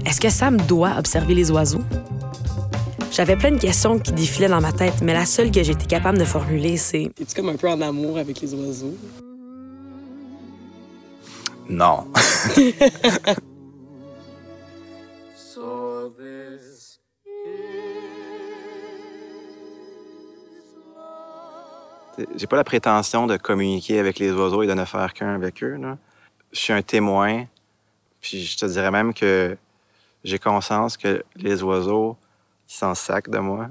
est-ce 0.06 0.20
que 0.20 0.30
Sam 0.30 0.58
doit 0.58 0.92
observer 0.96 1.35
les 1.35 1.50
oiseaux? 1.50 1.82
J'avais 3.11 3.35
plein 3.35 3.50
de 3.50 3.58
questions 3.58 3.99
qui 3.99 4.12
défilaient 4.12 4.46
dans 4.46 4.61
ma 4.61 4.70
tête, 4.70 5.02
mais 5.02 5.12
la 5.12 5.26
seule 5.26 5.50
que 5.50 5.64
j'étais 5.64 5.87
capable 5.87 6.18
de 6.18 6.25
formuler, 6.25 6.76
c'est 6.76 7.11
Es-tu 7.20 7.35
comme 7.35 7.49
un 7.49 7.56
peu 7.56 7.68
en 7.68 7.80
amour 7.80 8.18
avec 8.18 8.42
les 8.42 8.54
oiseaux? 8.54 8.94
Non. 11.68 12.04
J'ai 22.37 22.46
pas 22.46 22.56
la 22.56 22.64
prétention 22.64 23.26
de 23.26 23.37
communiquer 23.37 23.99
avec 23.99 24.18
les 24.18 24.32
oiseaux 24.32 24.62
et 24.62 24.66
de 24.66 24.75
ne 24.75 24.85
faire 24.85 25.12
qu'un 25.12 25.35
avec 25.35 25.62
eux. 25.62 25.76
là. 25.76 25.99
Je 26.52 26.58
suis 26.58 26.73
un 26.73 26.82
témoin, 26.82 27.44
puis 28.20 28.44
je 28.44 28.56
te 28.56 28.64
dirais 28.66 28.90
même 28.90 29.12
que 29.12 29.56
j'ai 30.25 30.38
conscience 30.38 30.96
que 30.96 31.23
les 31.37 31.62
oiseaux, 31.62 32.16
s'en 32.66 32.94
sacent 32.94 33.28
de 33.28 33.38
moi. 33.38 33.68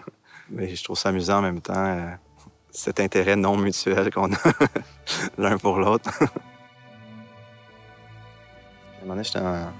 Mais 0.50 0.74
je 0.74 0.82
trouve 0.82 0.96
ça 0.96 1.10
amusant 1.10 1.38
en 1.38 1.42
même 1.42 1.60
temps, 1.60 1.74
euh, 1.76 2.10
cet 2.70 3.00
intérêt 3.00 3.36
non 3.36 3.56
mutuel 3.56 4.12
qu'on 4.12 4.32
a 4.32 4.38
l'un 5.38 5.58
pour 5.58 5.78
l'autre. 5.78 6.10
À 8.98 9.02
un 9.02 9.06
moment 9.06 9.14
donné, 9.14 9.24
j'étais 9.24 9.40
dans 9.40 9.54
une 9.54 9.72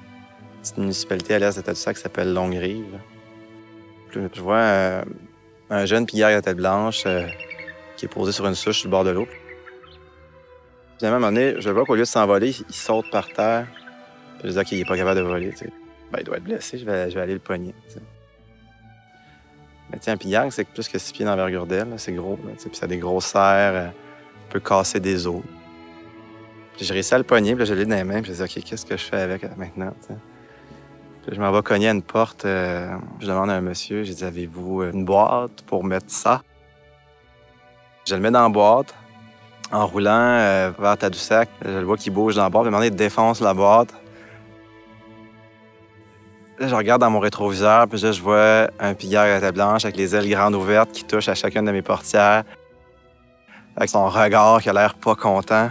petite 0.62 0.78
municipalité 0.78 1.34
à 1.34 1.38
l'est 1.40 1.56
de 1.56 1.60
Tadoussac 1.60 1.96
qui 1.96 2.02
s'appelle 2.02 2.32
Longue-Rive. 2.32 3.00
Je 4.12 4.40
vois 4.40 4.56
euh, 4.56 5.04
un 5.70 5.84
jeune 5.86 6.06
pillard 6.06 6.30
à 6.30 6.40
tête 6.40 6.56
blanche 6.56 7.02
euh, 7.04 7.26
qui 7.98 8.06
est 8.06 8.08
posé 8.08 8.32
sur 8.32 8.46
une 8.46 8.54
souche 8.54 8.78
sur 8.78 8.86
le 8.88 8.92
bord 8.92 9.04
de 9.04 9.10
l'eau. 9.10 9.26
Puis 10.96 11.06
à 11.06 11.10
un 11.10 11.12
moment 11.12 11.26
donné, 11.26 11.56
je 11.58 11.68
vois 11.68 11.84
qu'au 11.84 11.94
lieu 11.94 12.02
de 12.02 12.06
s'envoler, 12.06 12.54
il 12.68 12.74
saute 12.74 13.10
par 13.10 13.26
terre. 13.28 13.66
Je 14.42 14.48
dis, 14.50 14.58
OK, 14.58 14.72
il 14.72 14.80
est 14.80 14.84
pas 14.84 14.96
capable 14.96 15.18
de 15.18 15.24
voler. 15.24 15.52
Ben, 16.12 16.20
il 16.20 16.24
doit 16.24 16.36
être 16.36 16.44
blessé, 16.44 16.78
je 16.78 16.84
vais, 16.84 17.20
aller 17.20 17.34
le 17.34 17.40
pogner. 17.40 17.74
Mais 19.90 19.98
tiens, 19.98 20.14
un 20.14 20.16
pillard, 20.16 20.52
c'est 20.52 20.64
plus 20.64 20.88
que 20.88 20.98
six 20.98 21.12
pieds 21.12 21.24
d'envergure 21.24 21.66
là, 21.66 21.84
C'est 21.96 22.12
gros. 22.12 22.38
là, 22.46 22.52
Puis 22.56 22.68
ça 22.72 22.84
a 22.84 22.88
des 22.88 22.98
grosses 22.98 23.26
serres, 23.26 23.74
euh, 23.74 23.88
peut 24.48 24.60
casser 24.60 25.00
des 25.00 25.26
os. 25.26 25.42
J'ai 26.80 26.92
réussi 26.92 27.14
à 27.14 27.18
le 27.18 27.24
pogner, 27.24 27.52
puis 27.52 27.60
là, 27.60 27.64
je 27.64 27.74
l'ai 27.74 27.84
dans 27.84 27.96
les 27.96 28.04
mains, 28.04 28.22
puis 28.22 28.32
je 28.32 28.42
dis, 28.44 28.58
OK, 28.58 28.64
qu'est-ce 28.64 28.86
que 28.86 28.96
je 28.96 29.04
fais 29.04 29.20
avec 29.20 29.42
euh, 29.44 29.48
maintenant? 29.56 29.92
je 31.30 31.38
m'en 31.40 31.52
vais 31.52 31.62
cogner 31.62 31.88
à 31.88 31.92
une 31.92 32.02
porte. 32.02 32.44
euh, 32.44 32.96
je 33.20 33.26
demande 33.26 33.50
à 33.50 33.54
un 33.54 33.60
monsieur, 33.60 34.04
j'ai 34.04 34.14
dit, 34.14 34.24
avez-vous 34.24 34.84
une 34.84 35.04
boîte 35.04 35.62
pour 35.66 35.84
mettre 35.84 36.10
ça? 36.10 36.42
Je 38.08 38.14
le 38.14 38.22
mets 38.22 38.30
dans 38.30 38.44
la 38.44 38.48
boîte, 38.48 38.94
en 39.70 39.86
roulant 39.86 40.10
euh, 40.12 40.70
vers 40.78 40.96
Tadoussac. 40.96 41.50
Je 41.62 41.76
le 41.76 41.84
vois 41.84 41.98
qu'il 41.98 42.10
bouge 42.10 42.36
dans 42.36 42.44
la 42.44 42.48
boîte. 42.48 42.62
Puis 42.64 42.74
à 42.74 42.78
un 42.78 43.22
moment 43.22 43.32
la 43.38 43.54
boîte. 43.54 43.94
Là, 46.58 46.68
je 46.68 46.74
regarde 46.74 47.02
dans 47.02 47.10
mon 47.10 47.20
rétroviseur, 47.20 47.86
puis 47.86 48.00
là, 48.00 48.10
je 48.10 48.22
vois 48.22 48.68
un 48.80 48.94
pillard 48.94 49.26
à 49.26 49.40
tête 49.40 49.54
blanche 49.54 49.84
avec 49.84 49.98
les 49.98 50.16
ailes 50.16 50.28
grandes 50.28 50.54
ouvertes 50.54 50.90
qui 50.90 51.04
touche 51.04 51.28
à 51.28 51.34
chacune 51.34 51.66
de 51.66 51.70
mes 51.70 51.82
portières, 51.82 52.44
avec 53.76 53.90
son 53.90 54.08
regard 54.08 54.62
qui 54.62 54.70
a 54.70 54.72
l'air 54.72 54.94
pas 54.94 55.14
content. 55.14 55.70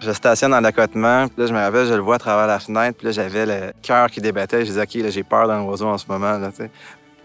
Je 0.00 0.10
stationne 0.10 0.50
dans 0.50 0.60
l'accotement, 0.60 1.28
puis 1.28 1.36
là, 1.38 1.46
je 1.46 1.54
me 1.54 1.58
rappelle, 1.58 1.86
je 1.86 1.94
le 1.94 2.00
vois 2.00 2.16
à 2.16 2.18
travers 2.18 2.48
la 2.48 2.58
fenêtre, 2.58 2.98
puis 2.98 3.06
là, 3.06 3.12
j'avais 3.12 3.46
le 3.46 3.72
cœur 3.80 4.10
qui 4.10 4.20
débattait. 4.20 4.62
Je 4.62 4.72
disais, 4.72 4.82
OK, 4.82 4.94
là, 4.94 5.10
j'ai 5.10 5.22
peur 5.22 5.46
d'un 5.46 5.62
oiseau 5.62 5.86
en 5.86 5.96
ce 5.96 6.06
moment. 6.08 6.38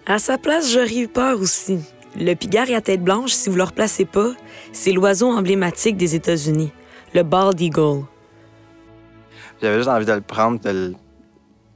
À 0.06 0.20
sa 0.20 0.38
place, 0.38 0.72
j'aurais 0.72 1.00
eu 1.00 1.08
peur 1.08 1.38
aussi. 1.42 1.80
Le 2.15 2.33
pigard 2.33 2.71
à 2.71 2.81
tête 2.81 3.03
blanche, 3.03 3.31
si 3.31 3.49
vous 3.49 3.57
le 3.57 3.63
replacez 3.63 4.05
pas, 4.05 4.31
c'est 4.71 4.91
l'oiseau 4.91 5.29
emblématique 5.29 5.97
des 5.97 6.15
États-Unis, 6.15 6.71
le 7.13 7.23
bald 7.23 7.59
eagle. 7.59 8.05
J'avais 9.61 9.77
juste 9.77 9.89
envie 9.89 10.05
de 10.05 10.13
le 10.13 10.21
prendre, 10.21 10.59
de 10.59 10.69
le, 10.69 10.95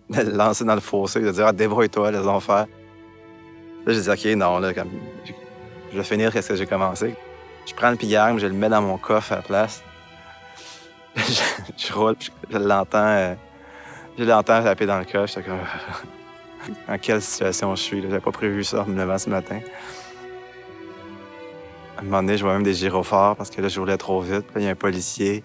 de 0.09 0.29
le 0.29 0.35
lancer 0.35 0.63
dans 0.63 0.75
le 0.75 0.81
fossé, 0.81 1.19
de 1.19 1.31
dire, 1.31 1.47
ah, 1.47 1.51
débrouille-toi, 1.51 2.11
laisse-en 2.11 2.39
faire. 2.39 2.67
Là, 3.85 3.93
j'ai 3.93 4.01
dit, 4.01 4.09
OK, 4.09 4.25
non, 4.37 4.59
là, 4.59 4.73
comme, 4.73 4.91
je 5.91 5.97
vais 5.97 6.03
finir 6.03 6.31
ce 6.31 6.47
que 6.47 6.55
j'ai 6.55 6.67
commencé. 6.67 7.15
Je 7.65 7.73
prends 7.73 7.91
le 7.91 7.97
pillard, 7.97 8.37
je 8.37 8.47
le 8.47 8.53
mets 8.53 8.69
dans 8.69 8.81
mon 8.81 8.97
coffre 8.97 9.33
à 9.33 9.37
la 9.37 9.41
place. 9.41 9.83
je, 11.77 11.93
roule, 11.93 12.15
je, 12.19 12.29
je 12.49 12.57
l'entends, 12.57 12.97
euh, 12.97 13.35
je 14.17 14.23
l'entends 14.23 14.63
taper 14.63 14.85
dans 14.85 14.99
le 14.99 15.05
coffre. 15.05 15.27
J'étais 15.27 15.43
comme, 15.43 15.59
dans 16.87 16.97
quelle 16.97 17.21
situation 17.21 17.75
je 17.75 17.81
suis, 17.81 18.01
là? 18.01 18.07
J'avais 18.09 18.21
pas 18.21 18.31
prévu 18.31 18.63
ça 18.63 18.81
en 18.81 18.85
me 18.85 18.97
levant 18.97 19.17
ce 19.17 19.29
matin. 19.29 19.59
Un 22.01 22.05
moment 22.05 22.23
donné, 22.23 22.37
je 22.37 22.43
vois 22.43 22.53
même 22.53 22.63
des 22.63 22.73
gyrophares 22.73 23.35
parce 23.35 23.49
que 23.49 23.61
là, 23.61 23.67
je 23.67 23.79
roulais 23.79 23.97
trop 23.97 24.21
vite. 24.21 24.45
Puis 24.53 24.61
il 24.61 24.63
y 24.63 24.67
a 24.67 24.71
un 24.71 24.75
policier 24.75 25.43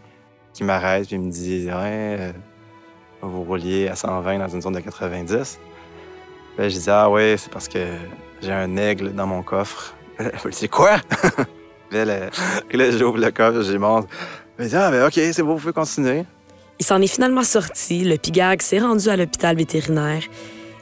qui 0.53 0.65
m'arrête 0.65 1.11
il 1.11 1.21
me 1.21 1.31
dit, 1.31 1.67
ouais, 1.67 1.73
euh, 1.75 2.33
vous 3.21 3.43
rouliez 3.45 3.89
à 3.89 3.97
120 3.97 4.39
dans 4.39 4.49
une 4.49 4.63
zone 4.63 4.73
de 4.75 4.81
90. 4.81 5.59
Puis 6.55 6.63
là, 6.63 6.69
je 6.69 6.79
dis, 6.79 6.91
ah 6.91 7.11
ouais, 7.11 7.37
c'est 7.39 7.51
parce 7.53 7.69
que 7.69 7.79
j'ai 8.41 8.53
un 8.53 8.75
aigle 8.77 9.13
dans 9.13 9.27
mon 9.27 9.43
coffre. 9.43 9.95
C'est 10.51 10.69
quoi? 10.69 10.97
Puis 11.91 11.99
là, 12.05 12.05
le- 12.05 12.79
là, 12.79 12.91
j'ouvre 12.91 13.19
le 13.19 13.31
coffre, 13.31 13.61
j'y 13.63 13.77
montre. 13.77 14.09
Il 14.59 14.69
dit, 14.69 14.77
ah, 14.77 14.91
ben 14.91 15.05
OK, 15.07 15.13
c'est 15.13 15.43
bon, 15.43 15.55
vous 15.55 15.61
pouvez 15.61 15.75
continuer. 15.75 16.25
Il 16.79 16.87
s'en 16.87 17.03
est 17.03 17.07
finalement 17.07 17.43
sorti. 17.43 18.05
Le 18.05 18.17
pigag 18.17 18.63
s'est 18.63 18.79
rendu 18.79 19.11
à 19.11 19.17
l'hôpital 19.19 19.55
vétérinaire. 19.57 20.23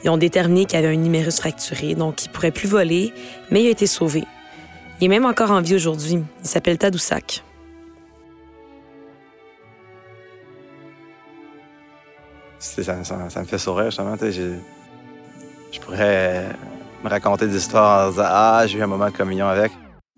Ils 0.05 0.11
ont 0.11 0.17
déterminé 0.17 0.65
qu'il 0.67 0.79
avait 0.79 0.89
un 0.95 0.97
numérus 0.97 1.41
fracturé, 1.41 1.97
donc 1.97 2.25
il 2.25 2.29
pourrait 2.29 2.53
plus 2.53 2.69
voler, 2.69 3.13
mais 3.51 3.63
il 3.65 3.67
a 3.67 3.71
été 3.71 3.89
sauvé. 3.89 4.23
Il 5.01 5.05
est 5.05 5.09
même 5.09 5.25
encore 5.27 5.51
en 5.51 5.61
vie 5.61 5.75
aujourd'hui. 5.75 6.23
Il 6.43 6.47
s'appelle 6.47 6.79
Tadoussac. 6.79 7.43
Ça, 12.59 12.83
ça- 13.05 13.31
ça 13.31 13.41
me 13.41 13.45
fait 13.47 13.59
sourire, 13.59 13.87
justement. 13.87 14.17
j'ai- 14.21 14.59
Je 15.73 15.81
pourrais 15.81 16.51
me 17.03 17.09
raconter 17.09 17.49
des 17.49 17.57
histoires 17.57 18.07
en 18.07 18.11
disant 18.11 18.23
Ah, 18.27 18.65
j'ai 18.67 18.79
eu 18.79 18.83
un 18.83 18.87
moment 18.87 19.07
de 19.07 19.17
communion 19.17 19.49
avec. 19.49 19.73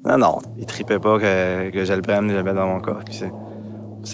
Non, 0.04 0.18
non, 0.18 0.38
il 0.58 0.66
tripait 0.66 0.98
pas 0.98 1.18
que, 1.18 1.70
que 1.70 1.84
je 1.84 1.92
le 1.94 2.02
prenne 2.02 2.26
et 2.28 2.32
je 2.32 2.36
le 2.36 2.42
mette 2.42 2.54
dans 2.54 2.66
mon 2.66 2.80
corps. 2.80 3.00
C'est- 3.10 3.32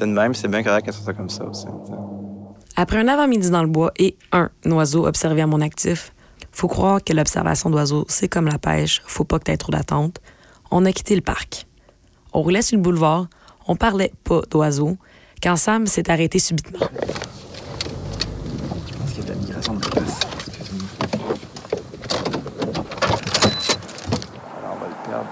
de 0.00 0.06
même, 0.06 0.34
c'est 0.34 0.46
bien 0.48 0.62
correct 0.62 0.86
que 0.86 0.92
ce 0.92 1.02
soit 1.02 1.12
comme 1.14 1.28
ça 1.28 1.44
aussi. 1.44 1.66
Après 2.76 2.96
un 2.98 3.08
avant-midi 3.08 3.50
dans 3.50 3.62
le 3.62 3.68
bois 3.68 3.90
et 3.98 4.16
un 4.30 4.48
oiseau 4.66 5.04
observé 5.06 5.42
à 5.42 5.46
mon 5.48 5.60
actif, 5.60 6.12
faut 6.52 6.68
croire 6.68 7.02
que 7.04 7.12
l'observation 7.12 7.68
d'oiseaux, 7.68 8.06
c'est 8.08 8.28
comme 8.28 8.46
la 8.46 8.58
pêche, 8.58 9.02
faut 9.04 9.24
pas 9.24 9.38
que 9.40 9.44
t'aies 9.44 9.56
trop 9.56 9.72
d'attente. 9.72 10.20
On 10.74 10.86
a 10.86 10.92
quitté 10.92 11.14
le 11.14 11.20
parc. 11.20 11.66
On 12.32 12.40
roulait 12.40 12.62
sur 12.62 12.78
le 12.78 12.82
boulevard, 12.82 13.26
on 13.68 13.76
parlait 13.76 14.10
pas 14.24 14.40
d'oiseaux, 14.50 14.96
quand 15.42 15.56
Sam 15.56 15.86
s'est 15.86 16.10
arrêté 16.10 16.38
subitement. 16.38 16.78
Je 18.86 18.94
pense 18.96 19.10
qu'il 19.12 19.18
y 19.18 19.20
a 19.20 19.24
de 19.24 19.28
la 19.28 19.34
migration 19.34 19.74
de 19.74 19.80
place. 19.80 20.20
Alors, 24.56 24.76
on 24.76 24.80
va 24.80 24.86
le 24.88 25.10
perdre. 25.10 25.26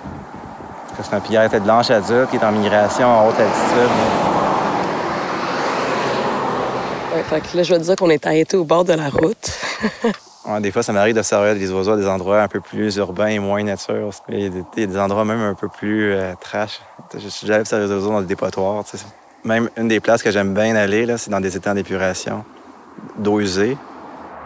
C'est 1.02 1.14
un 1.14 1.20
pillard 1.20 1.44
à 1.44 1.49
tête 1.49 1.64
blanche 1.64 1.90
adulte 1.90 2.28
qui 2.28 2.37
est 2.37 2.44
en 2.44 2.52
migration 2.52 3.06
en 3.06 3.28
haute 3.28 3.40
altitude. 3.40 3.90
Ouais, 7.14 7.23
fait 7.23 7.40
que 7.40 7.56
là, 7.56 7.62
je 7.62 7.73
vais 7.73 7.80
te 7.80 7.85
dire 7.85 7.97
qu'on 7.97 8.11
est 8.11 8.26
arrêté 8.26 8.59
au 8.59 8.64
bord 8.64 8.85
de 8.85 8.92
la 8.92 9.09
route. 9.09 9.59
Des 10.61 10.73
fois, 10.73 10.82
ça 10.82 10.92
m'arrive 10.92 11.14
d'observer 11.14 11.54
des 11.54 11.70
oiseaux 11.70 11.92
à 11.92 11.97
des 11.97 12.09
endroits 12.09 12.42
un 12.42 12.49
peu 12.49 12.61
plus 12.61 12.97
urbains 12.97 13.26
et 13.26 13.38
moins 13.38 13.62
nature. 13.62 14.11
Il 14.28 14.40
y 14.40 14.47
a 14.47 14.87
des, 14.87 14.99
endroits 14.99 15.25
même 15.25 15.42
un 15.42 15.54
peu 15.54 15.68
plus 15.68 16.12
euh, 16.12 16.32
trash. 16.40 16.80
Je 17.14 17.28
suis 17.28 17.47
déjà 17.47 17.61
observé 17.61 17.87
des 17.87 17.92
oiseaux 17.92 18.11
dans 18.11 18.23
des 18.23 18.26
dépotoirs. 18.26 18.82
Même 19.44 19.68
une 19.76 19.88
des 19.88 20.00
places 20.00 20.23
que 20.23 20.30
j'aime 20.30 20.54
bien 20.54 20.75
aller, 20.76 21.06
c'est 21.18 21.30
dans 21.30 21.40
des 21.40 21.56
étangs 21.56 21.75
d'épuration 21.75 22.44
d'eau 23.18 23.40
usée. 23.40 23.76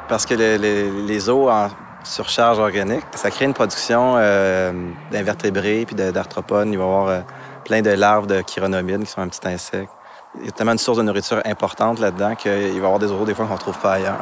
Parce 0.08 0.26
que 0.26 0.34
les 0.34 1.30
eaux 1.30 1.48
en 1.48 1.68
surcharge 2.04 2.58
organique, 2.58 3.04
ça 3.14 3.30
crée 3.30 3.44
une 3.44 3.54
production 3.54 4.14
euh, 4.16 4.72
d'invertébrés 5.10 5.84
puis 5.86 5.94
d'arthropodes. 5.94 6.68
Il 6.68 6.78
va 6.78 6.84
y 6.84 6.86
avoir 6.86 7.08
euh, 7.08 7.20
plein 7.64 7.82
de 7.82 7.90
larves 7.90 8.26
de 8.26 8.40
chironomides 8.42 9.04
qui 9.04 9.10
sont 9.10 9.20
un 9.20 9.28
petit 9.28 9.46
insecte. 9.48 9.90
Il 10.40 10.46
y 10.46 10.48
a 10.48 10.52
tellement 10.52 10.72
une 10.72 10.78
source 10.78 10.98
de 10.98 11.02
nourriture 11.02 11.40
importante 11.44 12.00
là-dedans 12.00 12.34
qu'il 12.34 12.50
va 12.50 12.58
y 12.58 12.76
avoir 12.76 12.98
des 12.98 13.10
eaux 13.10 13.24
des 13.24 13.34
fois 13.34 13.46
qu'on 13.46 13.54
ne 13.54 13.58
trouve 13.58 13.78
pas 13.78 13.92
ailleurs. 13.92 14.18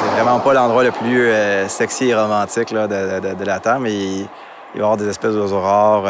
C'est 0.00 0.10
vraiment 0.10 0.38
pas 0.40 0.54
l'endroit 0.54 0.84
le 0.84 0.92
plus 0.92 1.26
euh, 1.26 1.68
sexy 1.68 2.06
et 2.06 2.14
romantique 2.14 2.72
de, 2.72 3.44
la 3.44 3.60
Terre, 3.60 3.80
mais 3.80 3.92
il, 3.94 4.22
va 4.22 4.76
y 4.76 4.78
avoir 4.78 4.96
des 4.96 5.08
espèces 5.08 5.34
d'oiseaux 5.34 5.60
rares. 5.60 6.04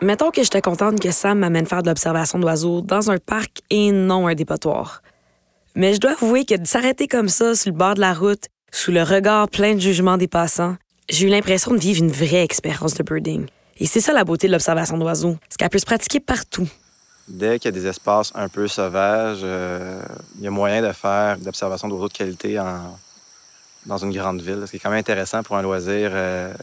Mettons 0.00 0.30
que 0.30 0.42
j'étais 0.42 0.62
contente 0.62 1.00
que 1.00 1.10
Sam 1.10 1.40
m'amène 1.40 1.66
faire 1.66 1.82
de 1.82 1.88
l'observation 1.88 2.38
d'oiseaux 2.38 2.82
dans 2.82 3.10
un 3.10 3.18
parc 3.18 3.62
et 3.68 3.90
non 3.90 4.28
un 4.28 4.34
dépotoir. 4.34 5.02
Mais 5.74 5.92
je 5.92 6.00
dois 6.00 6.12
avouer 6.12 6.44
que 6.44 6.54
de 6.54 6.66
s'arrêter 6.66 7.08
comme 7.08 7.28
ça 7.28 7.54
sur 7.54 7.72
le 7.72 7.76
bord 7.76 7.94
de 7.94 8.00
la 8.00 8.14
route, 8.14 8.44
sous 8.70 8.92
le 8.92 9.02
regard 9.02 9.48
plein 9.48 9.74
de 9.74 9.80
jugement 9.80 10.16
des 10.16 10.28
passants, 10.28 10.76
j'ai 11.08 11.26
eu 11.26 11.30
l'impression 11.30 11.72
de 11.72 11.78
vivre 11.78 12.02
une 12.02 12.12
vraie 12.12 12.44
expérience 12.44 12.94
de 12.94 13.02
birding. 13.02 13.46
Et 13.78 13.86
c'est 13.86 14.00
ça 14.00 14.12
la 14.12 14.24
beauté 14.24 14.46
de 14.46 14.52
l'observation 14.52 14.98
d'oiseaux, 14.98 15.36
c'est 15.48 15.58
qu'elle 15.58 15.68
peut 15.68 15.78
se 15.78 15.86
pratiquer 15.86 16.20
partout. 16.20 16.68
Dès 17.28 17.58
qu'il 17.58 17.74
y 17.74 17.76
a 17.76 17.78
des 17.78 17.86
espaces 17.86 18.32
un 18.34 18.48
peu 18.48 18.66
sauvages, 18.68 19.40
euh, 19.42 20.00
il 20.38 20.44
y 20.44 20.46
a 20.46 20.50
moyen 20.50 20.80
de 20.80 20.92
faire 20.92 21.36
d'observation 21.38 21.86
d'oiseaux 21.88 22.08
de 22.08 22.12
qualité 22.12 22.58
dans 23.84 23.98
une 23.98 24.12
grande 24.12 24.40
ville. 24.40 24.62
Ce 24.64 24.70
qui 24.70 24.76
est 24.76 24.80
quand 24.80 24.90
même 24.90 24.98
intéressant 24.98 25.42
pour 25.42 25.56
un 25.56 25.62
loisir 25.62 26.10
euh, 26.12 26.54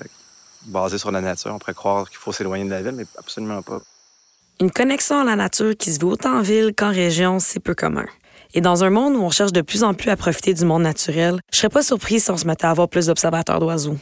basé 0.65 0.97
sur 0.97 1.11
la 1.11 1.21
nature. 1.21 1.51
On 1.53 1.59
pourrait 1.59 1.75
croire 1.75 2.09
qu'il 2.09 2.17
faut 2.17 2.31
s'éloigner 2.31 2.65
de 2.65 2.71
la 2.71 2.81
ville, 2.81 2.93
mais 2.93 3.05
absolument 3.17 3.61
pas. 3.61 3.79
Une 4.59 4.71
connexion 4.71 5.19
à 5.19 5.23
la 5.23 5.35
nature 5.35 5.75
qui 5.77 5.93
se 5.93 5.99
vit 5.99 6.05
autant 6.05 6.37
en 6.37 6.41
ville 6.41 6.73
qu'en 6.75 6.91
région, 6.91 7.39
c'est 7.39 7.59
peu 7.59 7.75
commun. 7.75 8.05
Et 8.53 8.61
dans 8.61 8.83
un 8.83 8.89
monde 8.89 9.15
où 9.15 9.21
on 9.21 9.29
cherche 9.29 9.51
de 9.51 9.61
plus 9.61 9.83
en 9.83 9.93
plus 9.93 10.09
à 10.09 10.15
profiter 10.15 10.53
du 10.53 10.65
monde 10.65 10.81
naturel, 10.81 11.39
je 11.51 11.57
serais 11.57 11.69
pas 11.69 11.83
surprise 11.83 12.23
si 12.23 12.31
on 12.31 12.37
se 12.37 12.47
mettait 12.47 12.65
à 12.65 12.71
avoir 12.71 12.87
plus 12.87 13.07
d'observateurs 13.07 13.59
d'oiseaux. 13.59 13.97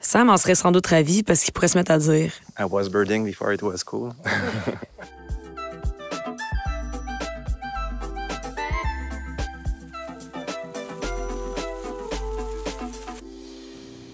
Sam 0.00 0.28
en 0.28 0.36
serait 0.38 0.54
sans 0.54 0.72
doute 0.72 0.86
ravi 0.88 1.22
parce 1.22 1.42
qu'il 1.42 1.52
pourrait 1.52 1.68
se 1.68 1.78
mettre 1.78 1.92
à 1.92 1.98
dire 1.98 2.32
I 2.58 2.64
was 2.64 2.88
birding 2.88 3.24
before 3.24 3.52
it 3.52 3.62
was 3.62 3.84
cool. 3.84 4.12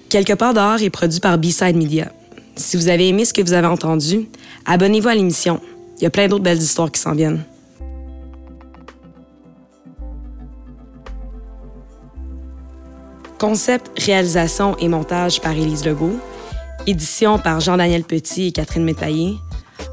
Quelque 0.08 0.34
part 0.34 0.54
dehors 0.54 0.80
est 0.80 0.90
produit 0.90 1.20
par 1.20 1.36
B-Side 1.36 1.76
Media. 1.76 2.12
Si 2.54 2.76
vous 2.76 2.88
avez 2.88 3.08
aimé 3.08 3.25
ce 3.25 3.34
que 3.34 3.42
vous 3.42 3.52
avez 3.52 3.66
entendu, 3.66 4.28
abonnez-vous 4.64 5.08
à 5.08 5.14
l'émission. 5.14 5.60
Il 5.98 6.04
y 6.04 6.06
a 6.06 6.10
plein 6.10 6.28
d'autres 6.28 6.44
belles 6.44 6.58
histoires 6.58 6.90
qui 6.90 7.00
s'en 7.00 7.12
viennent. 7.12 7.44
Concept, 13.38 13.90
réalisation 13.98 14.76
et 14.78 14.88
montage 14.88 15.40
par 15.40 15.52
Élise 15.52 15.84
Legault. 15.84 16.18
Édition 16.86 17.38
par 17.38 17.60
Jean-Daniel 17.60 18.04
Petit 18.04 18.46
et 18.46 18.52
Catherine 18.52 18.84
Métaillé. 18.84 19.34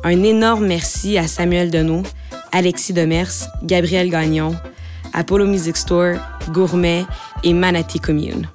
Un 0.03 0.23
énorme 0.23 0.67
merci 0.67 1.17
à 1.17 1.27
Samuel 1.27 1.71
Deneau, 1.71 2.03
Alexis 2.51 2.93
Demers, 2.93 3.49
Gabriel 3.63 4.09
Gagnon, 4.09 4.55
Apollo 5.11 5.47
Music 5.47 5.75
Store, 5.75 6.17
Gourmet 6.51 7.05
et 7.43 7.53
Manatee 7.53 7.99
Commune. 7.99 8.47